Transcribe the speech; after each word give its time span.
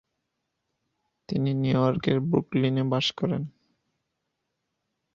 তিনি 1.29 1.49
নিউ 1.53 1.79
ইয়র্কের 1.79 2.17
ব্রুকলিনে 2.29 2.83
বাস 2.91 3.07
করেন। 3.19 3.43